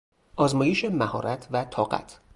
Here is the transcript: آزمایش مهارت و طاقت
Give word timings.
آزمایش 0.35 0.85
مهارت 0.85 1.47
و 1.51 1.65
طاقت 1.65 2.19